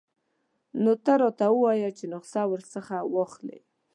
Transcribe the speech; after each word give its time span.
نو 0.83 0.91
ته 1.03 1.13
ورته 1.19 1.45
ووایه 1.51 1.89
چې 1.97 2.05
نخښه 2.11 2.43
ورڅخه 2.51 2.97
واخلئ. 3.13 3.59